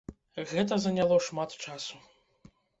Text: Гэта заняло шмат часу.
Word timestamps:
Гэта 0.53 0.79
заняло 0.85 1.21
шмат 1.27 1.55
часу. 1.69 2.03